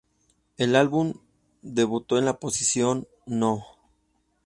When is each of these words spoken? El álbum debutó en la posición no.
El 0.57 0.75
álbum 0.75 1.13
debutó 1.61 2.17
en 2.17 2.25
la 2.25 2.39
posición 2.39 3.07
no. 3.27 3.63